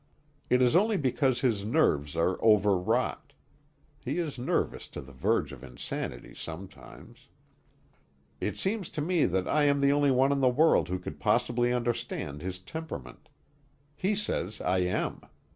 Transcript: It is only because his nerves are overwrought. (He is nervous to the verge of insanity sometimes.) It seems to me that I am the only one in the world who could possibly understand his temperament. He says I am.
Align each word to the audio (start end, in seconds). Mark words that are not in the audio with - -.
It 0.49 0.63
is 0.63 0.75
only 0.75 0.97
because 0.97 1.41
his 1.41 1.63
nerves 1.63 2.15
are 2.15 2.41
overwrought. 2.41 3.33
(He 3.99 4.17
is 4.17 4.39
nervous 4.39 4.87
to 4.87 4.99
the 4.99 5.11
verge 5.11 5.51
of 5.51 5.63
insanity 5.63 6.33
sometimes.) 6.33 7.27
It 8.39 8.57
seems 8.57 8.89
to 8.97 9.01
me 9.01 9.25
that 9.25 9.47
I 9.47 9.65
am 9.65 9.79
the 9.79 9.91
only 9.91 10.09
one 10.09 10.31
in 10.31 10.39
the 10.41 10.49
world 10.49 10.89
who 10.89 10.97
could 10.97 11.19
possibly 11.19 11.71
understand 11.71 12.41
his 12.41 12.57
temperament. 12.57 13.29
He 13.95 14.15
says 14.15 14.59
I 14.59 14.79
am. 14.79 15.21